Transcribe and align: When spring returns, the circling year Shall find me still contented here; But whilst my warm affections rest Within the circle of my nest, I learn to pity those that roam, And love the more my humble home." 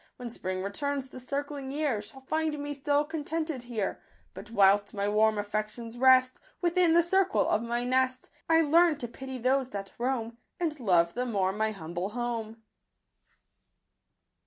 When 0.17 0.31
spring 0.31 0.63
returns, 0.63 1.09
the 1.09 1.19
circling 1.19 1.71
year 1.71 2.01
Shall 2.01 2.21
find 2.21 2.57
me 2.57 2.73
still 2.73 3.03
contented 3.05 3.61
here; 3.61 4.01
But 4.33 4.49
whilst 4.49 4.95
my 4.95 5.07
warm 5.07 5.37
affections 5.37 5.95
rest 5.95 6.39
Within 6.59 6.93
the 6.95 7.03
circle 7.03 7.47
of 7.47 7.61
my 7.61 7.83
nest, 7.83 8.31
I 8.49 8.61
learn 8.61 8.97
to 8.97 9.07
pity 9.07 9.37
those 9.37 9.69
that 9.69 9.93
roam, 9.99 10.39
And 10.59 10.79
love 10.79 11.13
the 11.13 11.27
more 11.27 11.53
my 11.53 11.69
humble 11.69 12.09
home." 12.09 12.63